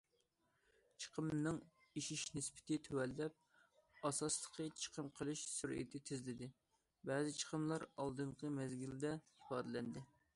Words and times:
چىقىمنىڭ 1.03 1.57
ئېشىش 1.99 2.21
نىسبىتى 2.37 2.77
تۆۋەنلەپ، 2.87 4.07
ئاساسلىقى 4.09 4.65
چىقىم 4.85 5.11
قىلىش 5.19 5.43
سۈرئىتى 5.51 6.01
تېزلىدى، 6.11 6.49
بەزى 7.11 7.35
چىقىملار 7.43 7.87
ئالدىنقى 7.91 8.53
مەزگىلدە 8.57 9.13
ئىپادىلەندى. 9.23 10.05